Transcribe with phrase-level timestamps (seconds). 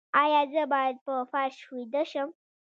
[0.23, 2.29] ایا زه باید په فرش ویده شم؟